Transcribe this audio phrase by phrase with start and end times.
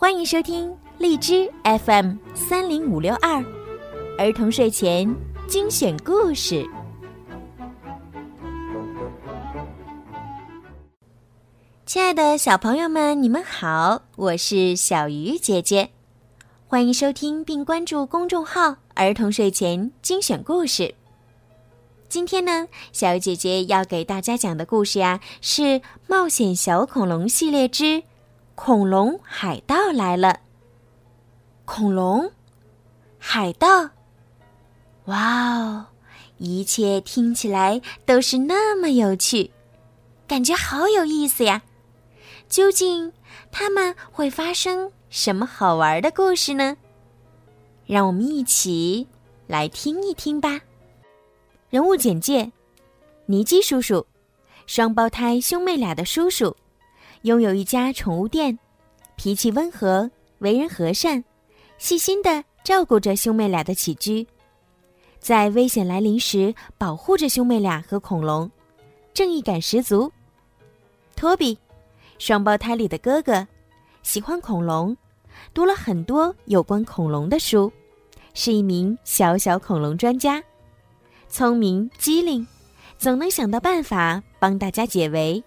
[0.00, 3.44] 欢迎收听荔枝 FM 三零五六二
[4.16, 5.12] 儿童睡前
[5.48, 6.64] 精选故事。
[11.84, 15.90] 亲爱的小朋友们，你们好，我是小鱼姐姐，
[16.68, 20.94] 欢迎收听并关注公众号“儿童睡前精选故事”。
[22.08, 25.62] 今天呢，小鱼姐姐要给大家讲的故事呀，是
[26.06, 28.04] 《冒险小恐龙》系列之。
[28.60, 30.40] 恐龙海盗来了！
[31.64, 32.28] 恐龙，
[33.16, 33.88] 海盗，
[35.04, 35.86] 哇哦！
[36.38, 39.48] 一切听起来都是那么有趣，
[40.26, 41.62] 感觉好有意思呀！
[42.48, 43.12] 究竟
[43.52, 46.76] 他们会发生什么好玩的故事呢？
[47.86, 49.06] 让我们一起
[49.46, 50.60] 来听一听吧。
[51.70, 52.50] 人物简介：
[53.24, 54.04] 尼基叔叔，
[54.66, 56.54] 双胞胎兄妹俩的叔叔。
[57.22, 58.58] 拥有一家宠物店，
[59.16, 61.22] 脾气温和，为人和善，
[61.78, 64.26] 细心的照顾着兄妹俩的起居，
[65.18, 68.50] 在危险来临时保护着兄妹俩和恐龙，
[69.12, 70.10] 正义感十足。
[71.16, 71.58] 托比，
[72.18, 73.46] 双胞胎里的哥哥，
[74.02, 74.96] 喜欢恐龙，
[75.52, 77.72] 读了很多有关恐龙的书，
[78.34, 80.40] 是一名小小恐龙专家，
[81.28, 82.46] 聪明机灵，
[82.96, 85.42] 总能想到办法帮大家解围。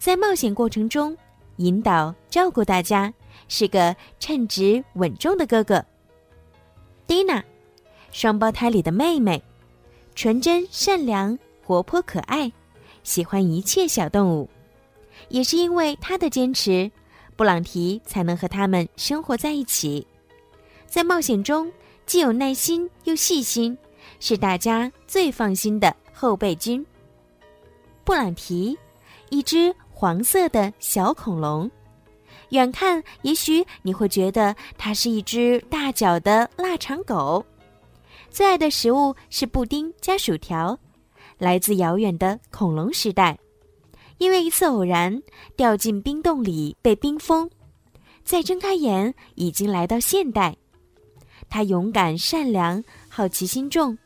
[0.00, 1.14] 在冒险过程中，
[1.56, 3.12] 引导照顾大家，
[3.48, 5.84] 是个称职稳重的哥哥。
[7.06, 7.44] 蒂娜，
[8.10, 9.42] 双胞胎里的妹妹，
[10.14, 12.50] 纯真善良、活泼可爱，
[13.02, 14.48] 喜欢一切小动物。
[15.28, 16.90] 也是因为她的坚持，
[17.36, 20.06] 布朗提才能和他们生活在一起。
[20.86, 21.70] 在冒险中，
[22.06, 23.76] 既有耐心又细心，
[24.18, 26.84] 是大家最放心的后备军。
[28.02, 28.78] 布朗提，
[29.28, 29.76] 一只。
[30.00, 31.70] 黄色的小恐龙，
[32.52, 37.44] 远看也许你会觉得它是一只大脚的腊肠狗。
[38.30, 40.78] 最爱的食物是布丁加薯条，
[41.36, 43.38] 来自遥远的恐龙时代。
[44.16, 45.22] 因为一次偶然
[45.54, 47.50] 掉进冰洞里被冰封，
[48.24, 50.56] 再睁开眼已经来到现代。
[51.50, 53.98] 他勇敢善良，好奇心重，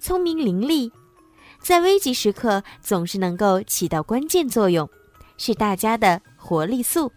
[0.00, 0.90] 聪明伶俐，
[1.60, 4.88] 在危急时刻总是能够起到关键作用。
[5.44, 7.10] 是大家的活力素。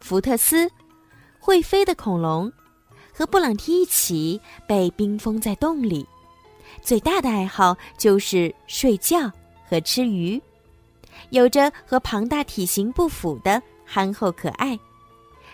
[0.00, 0.68] 福特斯，
[1.38, 2.52] 会飞的恐龙，
[3.12, 6.04] 和布朗提一起被冰封在洞里，
[6.82, 9.30] 最大的爱好就是睡觉
[9.64, 10.42] 和吃鱼，
[11.30, 14.76] 有着和庞大体型不符的憨厚可爱。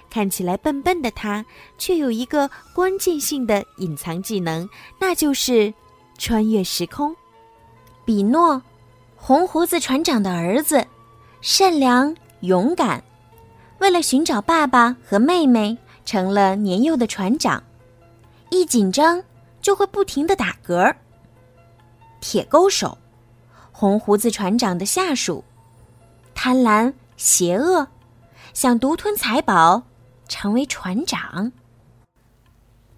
[0.08, 1.44] 看起来笨笨的他，
[1.76, 4.66] 却有一个关键性的隐藏技能，
[4.98, 5.72] 那就是
[6.16, 7.14] 穿越时空。
[8.06, 8.60] 比诺，
[9.16, 10.82] 红胡子船长的儿子。
[11.42, 13.02] 善良勇敢，
[13.78, 17.62] 为了寻找爸爸和妹妹，成了年幼的船长。
[18.50, 19.22] 一紧张
[19.62, 20.94] 就会不停的打嗝。
[22.20, 22.98] 铁钩手，
[23.72, 25.42] 红胡子船长的下属，
[26.34, 27.88] 贪婪邪恶，
[28.52, 29.84] 想独吞财宝，
[30.28, 31.52] 成为船长。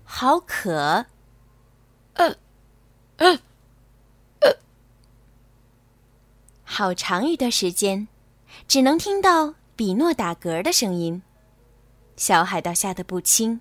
[0.02, 1.06] 好渴，
[2.14, 2.34] 呃，
[3.18, 3.38] 呃，
[4.40, 4.56] 呃，
[6.64, 8.08] 好长一段时间。
[8.68, 11.22] 只能听到比诺打嗝的声音，
[12.16, 13.60] 小海盗吓得不轻，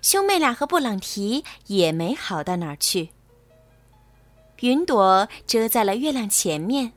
[0.00, 3.10] 兄妹俩和布朗提也没好到哪儿去。
[4.60, 6.92] 云朵遮在了月亮前面，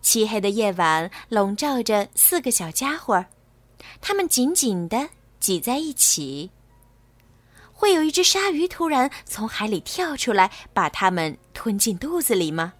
[0.00, 3.24] 漆黑的夜晚笼罩着四个小家伙，
[4.00, 5.08] 他们紧紧地
[5.40, 6.50] 挤在一起。
[7.72, 12.74] 会有一只鲨鱼突然从海里跳出来，把它们吞进肚子里吗？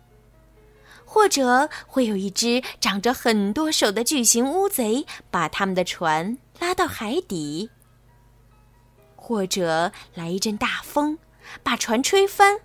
[1.12, 7.68] 或者会有一只长着很多手的巨型乌贼把他们的船拉到海底。
[9.16, 11.18] 或者来一阵大风，
[11.64, 12.56] 把船吹翻。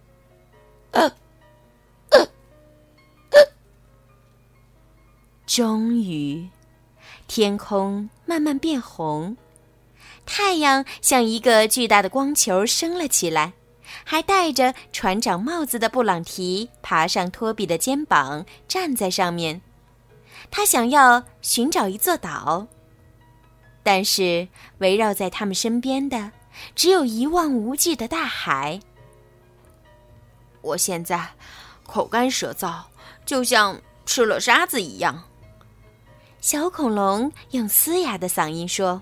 [5.47, 6.47] 终于，
[7.27, 9.35] 天空慢慢变红，
[10.23, 13.53] 太阳像一个巨大的光球升了起来。
[14.03, 19.61] 还戴着船长帽子的布朗提爬上托比的肩膀，站在上面。
[20.51, 22.67] 他想要寻找一座岛，
[23.83, 24.47] 但是
[24.77, 26.31] 围绕在他们身边的
[26.75, 28.79] 只有一望无际的大海。
[30.61, 31.29] 我现在
[31.85, 32.83] 口干舌燥，
[33.25, 35.23] 就像吃了沙子一样。
[36.41, 39.01] 小恐龙用嘶哑的嗓音说：“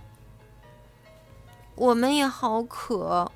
[1.75, 3.29] 我们也好渴。”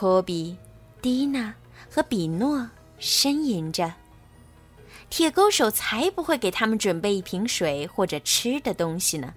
[0.00, 0.56] 托比、
[1.02, 1.54] 蒂娜
[1.90, 2.66] 和比诺
[2.98, 3.92] 呻吟着。
[5.10, 9.34] 铁钩手才不会给他们准备一瓶水或者吃的东西呢。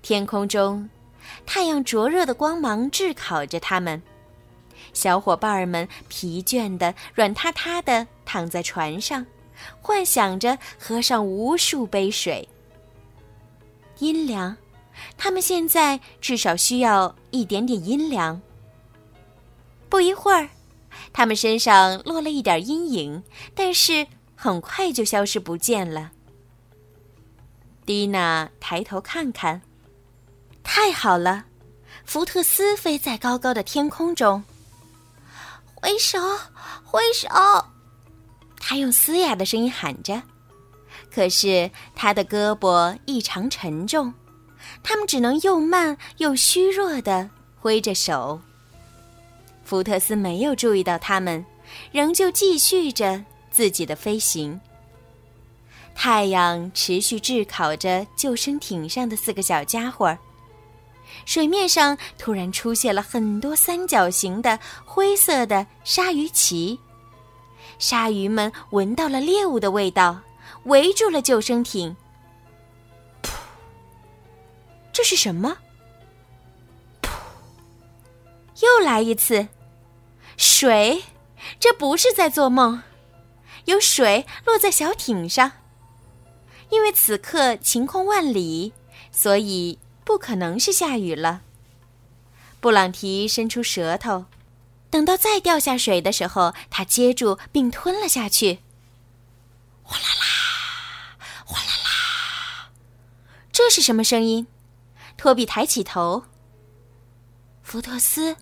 [0.00, 0.88] 天空中，
[1.44, 4.02] 太阳灼热的光芒炙烤着他们。
[4.94, 9.26] 小伙伴们疲倦的、软塌塌的躺在船上，
[9.82, 12.48] 幻想着喝上无数杯水。
[13.98, 14.56] 阴凉，
[15.18, 18.40] 他们现在至少需要一点点阴凉。
[19.92, 20.48] 不一会儿，
[21.12, 23.22] 他们身上落了一点阴影，
[23.54, 26.12] 但是很快就消失不见了。
[27.84, 29.60] 蒂娜抬头看看，
[30.62, 31.44] 太好了，
[32.06, 34.42] 福特斯飞在高高的天空中。
[35.74, 36.18] 挥手，
[36.82, 37.28] 挥手！
[38.56, 40.22] 他用嘶哑的声音喊着，
[41.14, 44.14] 可是他的胳膊异常沉重，
[44.82, 47.28] 他们只能又慢又虚弱的
[47.60, 48.40] 挥着手。
[49.64, 51.44] 福特斯没有注意到他们，
[51.90, 54.60] 仍旧继续着自己的飞行。
[55.94, 60.16] 太阳持续炙烤着救生艇上的四个小家伙。
[61.26, 66.78] 水面上突然出现了很多三角形的灰色的鲨鱼鳍，
[67.78, 70.18] 鲨鱼们闻到了猎物的味道，
[70.64, 71.94] 围住了救生艇。
[73.22, 73.30] 噗！
[74.90, 75.56] 这是什么？
[78.60, 79.48] 又来一次，
[80.36, 81.04] 水！
[81.58, 82.82] 这不是在做梦，
[83.64, 85.52] 有水落在小艇上。
[86.70, 88.72] 因为此刻晴空万里，
[89.10, 89.78] 所以。
[90.04, 91.42] 不可能是下雨了。
[92.58, 94.26] 布朗提伸出舌头，
[94.90, 98.58] 等到再掉下水的时候，他接住并吞了下去。
[99.84, 102.70] 哗啦啦，哗啦啦，
[103.52, 104.48] 这是什么声音？
[105.16, 106.24] 托比抬起头。
[107.72, 108.36] 福特斯，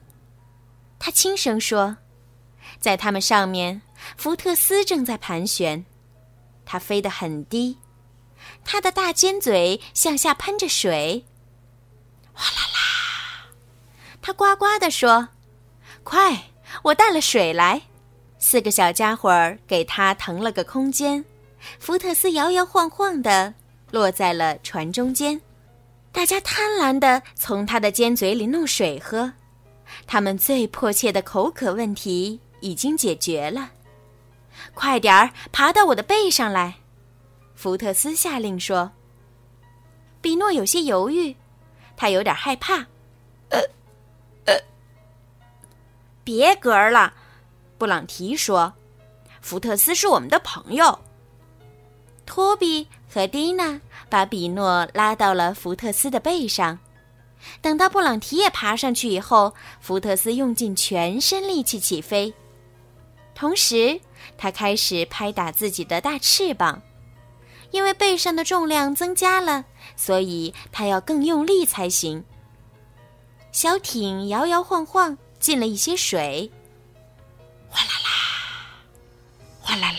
[0.98, 1.98] 他轻声说
[2.82, 3.80] ：“在他们上面，
[4.16, 5.86] 福特斯正在盘旋，
[6.66, 7.78] 他飞得很低，
[8.64, 11.24] 他的大尖嘴向下喷着水。”
[12.34, 13.54] 哗啦啦！
[14.20, 15.28] 他呱呱地说
[16.02, 16.50] ：“快，
[16.82, 17.82] 我带了水来。”
[18.40, 21.24] 四个小家伙儿给他腾了个空间，
[21.78, 23.54] 福特斯摇摇晃晃地
[23.92, 25.40] 落在了船中间。
[26.12, 29.32] 大家贪婪地从他的尖嘴里弄水喝，
[30.06, 33.70] 他们最迫切的口渴问题已经解决了。
[34.74, 36.74] 快点儿爬到我的背上来，
[37.54, 38.90] 福特斯下令说。
[40.20, 41.34] 比诺有些犹豫。
[41.96, 42.76] 他有点害怕，
[43.50, 43.60] 呃，
[44.46, 44.58] 呃，
[46.24, 47.12] 别嗝了，
[47.76, 48.72] 布朗提说
[49.42, 50.98] ：“福特斯是我们的朋友。”
[52.24, 56.78] 托比和蒂娜把比诺拉到了福特斯的背上。
[57.60, 62.32] 等到布朗提也爬上去以后，福特斯用尽全身力气起飞，
[63.34, 64.00] 同时
[64.38, 66.80] 他开始拍打自己的大翅膀。
[67.70, 69.64] 因为背上的重量增加了，
[69.96, 72.24] 所以他要更用力才行。
[73.52, 76.50] 小艇摇摇晃晃，进了一些水。
[77.68, 78.10] 哗啦啦，
[79.60, 79.98] 哗啦啦。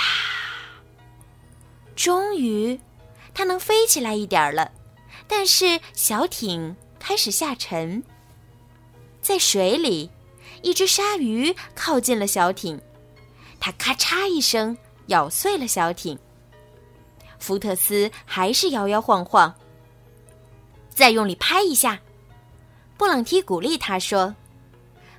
[1.96, 2.78] 终于，
[3.42, 4.72] 它能飞起来一点了，
[5.28, 8.04] 但是小艇开始下沉。
[9.20, 10.12] 在水里，
[10.62, 12.80] 一只鲨鱼靠近了小艇，
[13.60, 14.78] 它咔嚓一声
[15.08, 16.16] 咬碎了小艇。
[17.40, 19.52] 福特斯还是摇摇晃晃。
[20.92, 22.00] 再用力拍一下，
[22.96, 24.36] 布朗提鼓励他说：“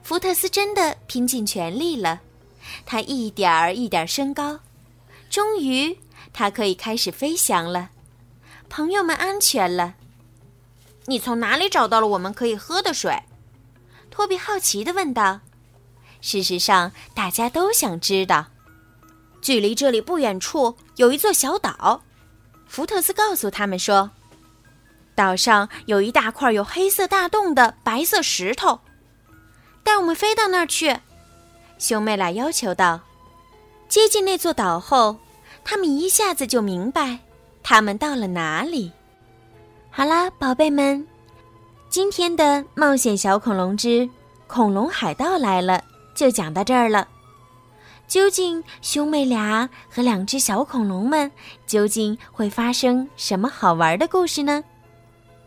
[0.04, 2.20] 福特斯真的拼尽全力了，
[2.86, 4.60] 他一点儿一点儿升高，
[5.28, 5.98] 终于
[6.32, 7.90] 他可以开始飞翔了。
[8.72, 9.96] 朋友们安全了。
[11.04, 13.22] 你从哪里找到了我们可以喝的水？”
[14.10, 15.40] 托比好奇的问道。
[16.22, 18.46] 事实上，大家都想知道。
[19.42, 22.02] 距离这里不远处有一座小岛。
[22.66, 24.10] 福特斯告诉他们说
[25.14, 28.80] ：“岛上有一大块有黑色大洞的白色石头，
[29.84, 30.98] 带我们飞到那儿去。”
[31.78, 33.00] 兄妹俩要求道。
[33.86, 35.18] 接近那座岛后，
[35.62, 37.18] 他们一下子就明白
[37.62, 38.90] 他们到了哪里。
[39.90, 41.06] 好啦，宝贝们，
[41.88, 44.08] 今天的《冒险小恐龙之
[44.46, 45.78] 恐龙海盗来了》
[46.14, 47.06] 就讲到这儿了。
[48.08, 51.30] 究竟兄妹俩和两只小恐龙们
[51.66, 54.62] 究竟会发生什么好玩的故事呢？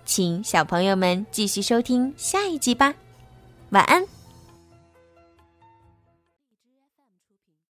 [0.06, 2.94] 请小朋友们继续收听下一集吧。
[3.70, 4.15] 晚安。